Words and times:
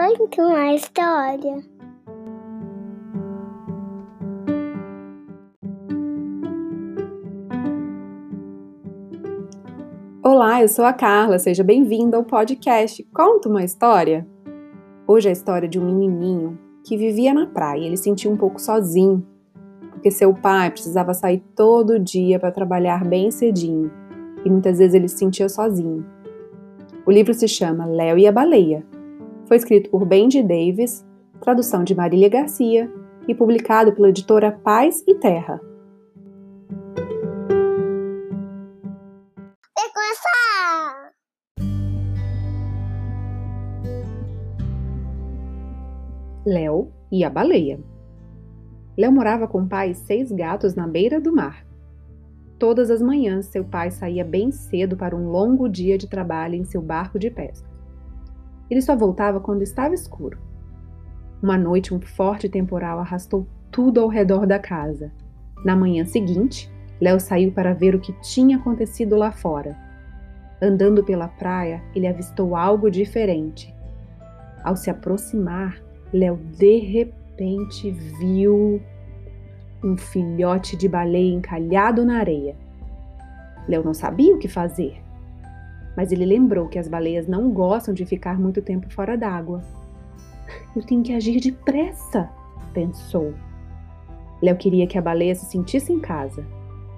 Conta 0.00 0.42
uma 0.42 0.72
história. 0.72 1.62
Olá, 10.24 10.62
eu 10.62 10.68
sou 10.68 10.86
a 10.86 10.94
Carla, 10.94 11.38
seja 11.38 11.62
bem-vinda 11.62 12.16
ao 12.16 12.24
podcast 12.24 13.06
Conta 13.12 13.50
uma 13.50 13.62
História. 13.62 14.26
Hoje 15.06 15.28
é 15.28 15.32
a 15.32 15.32
história 15.34 15.68
de 15.68 15.78
um 15.78 15.84
menininho 15.84 16.58
que 16.82 16.96
vivia 16.96 17.34
na 17.34 17.46
praia. 17.46 17.84
Ele 17.84 17.98
sentia 17.98 18.30
um 18.30 18.38
pouco 18.38 18.58
sozinho, 18.58 19.22
porque 19.90 20.10
seu 20.10 20.32
pai 20.32 20.70
precisava 20.70 21.12
sair 21.12 21.44
todo 21.54 21.98
dia 21.98 22.38
para 22.38 22.50
trabalhar 22.50 23.04
bem 23.04 23.30
cedinho 23.30 23.92
e 24.46 24.48
muitas 24.48 24.78
vezes 24.78 24.94
ele 24.94 25.08
se 25.08 25.18
sentia 25.18 25.50
sozinho. 25.50 26.06
O 27.04 27.12
livro 27.12 27.34
se 27.34 27.46
chama 27.46 27.84
Léo 27.84 28.16
e 28.16 28.26
a 28.26 28.32
Baleia. 28.32 28.82
Foi 29.50 29.56
escrito 29.56 29.90
por 29.90 30.06
Benji 30.06 30.44
Davis, 30.44 31.04
tradução 31.40 31.82
de 31.82 31.92
Marília 31.92 32.28
Garcia 32.28 32.88
e 33.26 33.34
publicado 33.34 33.92
pela 33.92 34.08
editora 34.08 34.52
Paz 34.52 35.02
e 35.08 35.14
Terra. 35.16 35.60
Léo 46.46 46.92
e 47.10 47.24
a 47.24 47.28
baleia. 47.28 47.80
Léo 48.96 49.10
morava 49.10 49.48
com 49.48 49.62
o 49.62 49.68
pai 49.68 49.90
e 49.90 49.94
seis 49.96 50.30
gatos 50.30 50.76
na 50.76 50.86
beira 50.86 51.20
do 51.20 51.34
mar. 51.34 51.66
Todas 52.56 52.88
as 52.88 53.02
manhãs, 53.02 53.46
seu 53.46 53.64
pai 53.64 53.90
saía 53.90 54.24
bem 54.24 54.52
cedo 54.52 54.96
para 54.96 55.16
um 55.16 55.28
longo 55.28 55.68
dia 55.68 55.98
de 55.98 56.08
trabalho 56.08 56.54
em 56.54 56.62
seu 56.62 56.80
barco 56.80 57.18
de 57.18 57.30
pesca. 57.30 57.69
Ele 58.70 58.80
só 58.80 58.96
voltava 58.96 59.40
quando 59.40 59.62
estava 59.62 59.94
escuro. 59.94 60.38
Uma 61.42 61.58
noite, 61.58 61.92
um 61.92 62.00
forte 62.00 62.48
temporal 62.48 63.00
arrastou 63.00 63.46
tudo 63.70 64.00
ao 64.00 64.08
redor 64.08 64.46
da 64.46 64.58
casa. 64.58 65.10
Na 65.64 65.74
manhã 65.74 66.04
seguinte, 66.04 66.70
Léo 67.00 67.18
saiu 67.18 67.50
para 67.50 67.72
ver 67.72 67.94
o 67.94 68.00
que 68.00 68.12
tinha 68.20 68.58
acontecido 68.58 69.16
lá 69.16 69.32
fora. 69.32 69.76
Andando 70.62 71.02
pela 71.02 71.26
praia, 71.26 71.82
ele 71.94 72.06
avistou 72.06 72.54
algo 72.54 72.90
diferente. 72.90 73.74
Ao 74.62 74.76
se 74.76 74.90
aproximar, 74.90 75.80
Léo 76.12 76.36
de 76.36 76.78
repente 76.78 77.90
viu 77.90 78.80
um 79.82 79.96
filhote 79.96 80.76
de 80.76 80.86
baleia 80.86 81.34
encalhado 81.34 82.04
na 82.04 82.18
areia. 82.18 82.54
Léo 83.66 83.82
não 83.82 83.94
sabia 83.94 84.34
o 84.34 84.38
que 84.38 84.48
fazer, 84.48 85.02
mas 85.96 86.12
ele 86.12 86.24
lembrou 86.24 86.68
que 86.68 86.78
as 86.78 86.88
baleias 86.88 87.26
não 87.26 87.50
gostam 87.50 87.92
de 87.92 88.04
ficar 88.04 88.38
muito 88.38 88.62
tempo 88.62 88.92
fora 88.92 89.16
d'água. 89.16 89.62
Eu 90.74 90.82
tenho 90.82 91.02
que 91.02 91.12
agir 91.12 91.40
depressa, 91.40 92.30
pensou. 92.72 93.34
Léo 94.42 94.56
queria 94.56 94.86
que 94.86 94.98
a 94.98 95.02
baleia 95.02 95.34
se 95.34 95.46
sentisse 95.46 95.92
em 95.92 96.00
casa. 96.00 96.44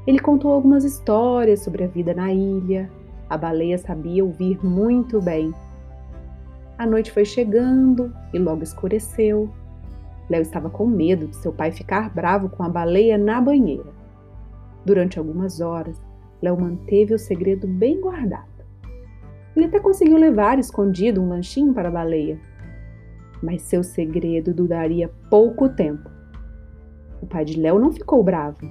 Ele 0.06 0.18
contou 0.18 0.52
algumas 0.52 0.84
histórias 0.84 1.60
sobre 1.60 1.84
a 1.84 1.88
vida 1.88 2.14
na 2.14 2.32
ilha. 2.32 2.90
A 3.28 3.36
baleia 3.36 3.78
sabia 3.78 4.24
ouvir 4.24 4.64
muito 4.64 5.20
bem. 5.20 5.52
A 6.78 6.86
noite 6.86 7.10
foi 7.10 7.24
chegando 7.24 8.12
e 8.32 8.38
logo 8.38 8.62
escureceu. 8.62 9.50
Léo 10.28 10.42
estava 10.42 10.70
com 10.70 10.86
medo 10.86 11.28
de 11.28 11.36
seu 11.36 11.52
pai 11.52 11.70
ficar 11.70 12.10
bravo 12.10 12.48
com 12.48 12.62
a 12.62 12.68
baleia 12.68 13.18
na 13.18 13.40
banheira. 13.40 13.90
Durante 14.84 15.18
algumas 15.18 15.60
horas, 15.60 16.00
Léo 16.40 16.60
manteve 16.60 17.14
o 17.14 17.18
segredo 17.18 17.66
bem 17.66 18.00
guardado. 18.00 18.51
Ele 19.54 19.66
até 19.66 19.78
conseguiu 19.78 20.16
levar 20.16 20.58
escondido 20.58 21.22
um 21.22 21.28
lanchinho 21.28 21.74
para 21.74 21.88
a 21.88 21.92
baleia. 21.92 22.38
Mas 23.42 23.62
seu 23.62 23.82
segredo 23.82 24.54
duraria 24.54 25.10
pouco 25.28 25.68
tempo. 25.68 26.10
O 27.20 27.26
pai 27.26 27.44
de 27.44 27.60
Léo 27.60 27.78
não 27.78 27.92
ficou 27.92 28.22
bravo. 28.22 28.68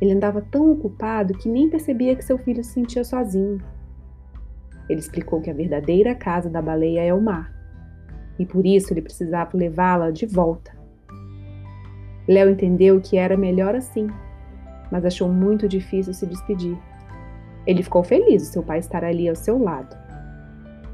Ele 0.00 0.12
andava 0.12 0.40
tão 0.40 0.72
ocupado 0.72 1.34
que 1.34 1.48
nem 1.48 1.68
percebia 1.68 2.16
que 2.16 2.24
seu 2.24 2.36
filho 2.38 2.64
se 2.64 2.72
sentia 2.72 3.04
sozinho. 3.04 3.58
Ele 4.88 5.00
explicou 5.00 5.40
que 5.40 5.50
a 5.50 5.54
verdadeira 5.54 6.14
casa 6.14 6.50
da 6.50 6.60
baleia 6.60 7.02
é 7.02 7.14
o 7.14 7.20
mar 7.20 7.62
e 8.38 8.46
por 8.46 8.66
isso 8.66 8.92
ele 8.92 9.02
precisava 9.02 9.56
levá-la 9.56 10.10
de 10.10 10.26
volta. 10.26 10.72
Léo 12.26 12.50
entendeu 12.50 13.00
que 13.00 13.16
era 13.16 13.36
melhor 13.36 13.74
assim, 13.74 14.08
mas 14.90 15.04
achou 15.04 15.28
muito 15.28 15.68
difícil 15.68 16.14
se 16.14 16.26
despedir. 16.26 16.76
Ele 17.66 17.82
ficou 17.82 18.02
feliz 18.02 18.42
de 18.42 18.48
seu 18.48 18.62
pai 18.62 18.78
estar 18.78 19.04
ali 19.04 19.28
ao 19.28 19.36
seu 19.36 19.62
lado. 19.62 19.96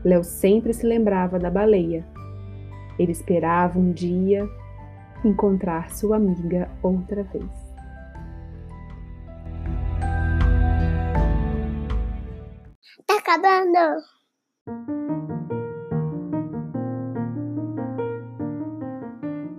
Léo 0.04 0.22
sempre 0.22 0.72
se 0.72 0.86
lembrava 0.86 1.38
da 1.38 1.50
baleia. 1.50 2.04
Ele 2.98 3.12
esperava 3.12 3.78
um 3.78 3.92
dia 3.92 4.48
encontrar 5.24 5.90
sua 5.90 6.16
amiga 6.16 6.68
outra 6.82 7.22
vez. 7.24 7.68
Tá 13.06 13.16
acabando. 13.18 14.02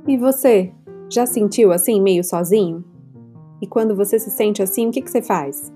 E 0.08 0.18
você, 0.18 0.74
já 1.10 1.26
sentiu 1.26 1.72
assim, 1.72 2.02
meio 2.02 2.24
sozinho? 2.24 2.84
E 3.62 3.68
quando 3.68 3.96
você 3.96 4.18
se 4.18 4.32
sente 4.32 4.62
assim, 4.62 4.88
o 4.88 4.92
que, 4.92 5.02
que 5.02 5.12
você 5.12 5.22
faz? 5.22 5.72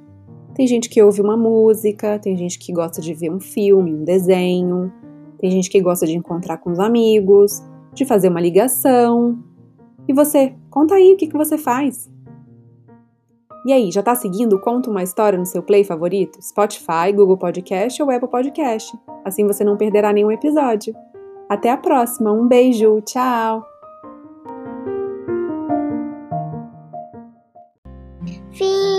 Tem 0.56 0.68
gente 0.68 0.88
que 0.88 1.02
ouve 1.02 1.22
uma 1.22 1.36
música, 1.36 2.20
tem 2.20 2.38
gente 2.38 2.60
que 2.60 2.72
gosta 2.72 3.02
de 3.02 3.14
ver 3.14 3.32
um 3.32 3.40
filme, 3.40 3.94
um 3.94 4.04
desenho, 4.04 4.92
tem 5.40 5.50
gente 5.50 5.70
que 5.70 5.82
gosta 5.82 6.06
de 6.06 6.16
encontrar 6.16 6.58
com 6.58 6.72
os 6.72 6.80
amigos, 6.80 7.64
de 7.94 8.06
fazer 8.06 8.30
uma 8.30 8.40
ligação. 8.40 9.38
E 10.08 10.14
você? 10.14 10.54
Conta 10.70 10.96
aí 10.96 11.14
o 11.14 11.18
que, 11.18 11.28
que 11.28 11.38
você 11.38 11.58
faz. 11.58 12.12
E 13.66 13.72
aí, 13.72 13.92
já 13.92 14.04
tá 14.04 14.14
seguindo 14.14 14.60
Conta 14.60 14.90
uma 14.90 15.02
História 15.02 15.40
no 15.40 15.46
seu 15.46 15.64
play 15.64 15.84
favorito? 15.84 16.38
Spotify, 16.42 17.12
Google 17.16 17.38
Podcast 17.38 18.02
ou 18.04 18.12
Apple 18.12 18.30
Podcast. 18.30 18.96
Assim 19.24 19.48
você 19.48 19.64
não 19.64 19.78
perderá 19.78 20.12
nenhum 20.12 20.32
episódio. 20.32 20.94
Até 21.50 21.72
a 21.72 21.78
próxima, 21.78 22.32
um 22.32 22.48
beijo, 22.48 23.02
tchau! 23.02 23.66
Fim! 28.52 28.93